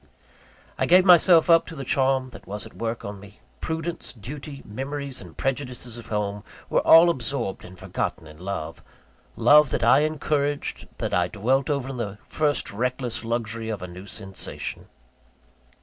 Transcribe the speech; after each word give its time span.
I 0.79 0.87
gave 0.87 1.05
myself 1.05 1.47
up 1.47 1.67
to 1.67 1.75
the 1.75 1.83
charm 1.83 2.31
that 2.31 2.47
was 2.47 2.65
at 2.65 2.73
work 2.75 3.05
on 3.05 3.19
me. 3.19 3.39
Prudence, 3.59 4.11
duty, 4.13 4.63
memories 4.65 5.21
and 5.21 5.37
prejudices 5.37 5.95
of 5.95 6.07
home, 6.07 6.43
were 6.71 6.79
all 6.81 7.11
absorbed 7.11 7.63
and 7.63 7.77
forgotten 7.77 8.25
in 8.25 8.39
love 8.39 8.81
love 9.35 9.69
that 9.69 9.83
I 9.83 9.99
encouraged, 9.99 10.87
that 10.97 11.13
I 11.13 11.27
dwelt 11.27 11.69
over 11.69 11.89
in 11.89 11.97
the 11.97 12.17
first 12.25 12.73
reckless 12.73 13.23
luxury 13.23 13.69
of 13.69 13.83
a 13.83 13.87
new 13.87 14.07
sensation. 14.07 14.87